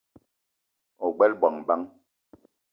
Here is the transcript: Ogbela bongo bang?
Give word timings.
Ogbela 1.05 1.35
bongo 1.39 1.61
bang? 1.67 1.83